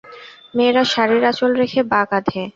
মেয়েরা 0.55 0.83
শাড়ির 0.85 1.23
আঁচল 1.25 1.51
রাখে 1.55 1.81
বাঁ 1.91 2.05
কাঁধে। 2.11 2.41